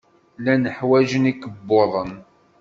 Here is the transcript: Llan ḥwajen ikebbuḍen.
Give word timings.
Llan 0.39 0.63
ḥwajen 0.77 1.29
ikebbuḍen. 1.31 2.11